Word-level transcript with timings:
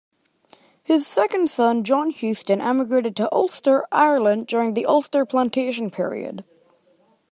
His 0.81 1.05
second 1.05 1.47
son 1.51 1.83
John 1.83 2.09
Houston 2.09 2.59
emigrated 2.59 3.15
to 3.17 3.31
Ulster, 3.31 3.85
Ireland 3.91 4.47
during 4.47 4.73
the 4.73 4.87
Ulster 4.87 5.27
plantation 5.27 5.91
period. 5.91 6.43